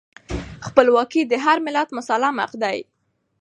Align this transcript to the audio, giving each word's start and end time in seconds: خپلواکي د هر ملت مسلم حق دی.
خپلواکي 0.67 1.21
د 1.25 1.33
هر 1.45 1.57
ملت 1.65 1.89
مسلم 1.97 2.35
حق 2.43 2.53
دی. 2.63 2.77